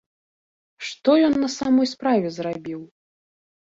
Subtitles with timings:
[0.87, 2.81] Што ён на самай справе зрабіў?